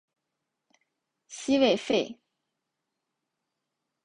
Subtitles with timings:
[1.27, 2.17] 西魏废。